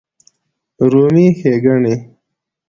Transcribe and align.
رومي 0.91 1.25
ښېګڼې 1.39 1.93